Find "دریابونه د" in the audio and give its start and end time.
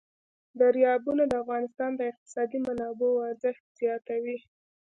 0.59-1.33